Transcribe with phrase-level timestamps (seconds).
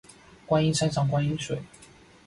[0.47, 1.61] 观音山上观山水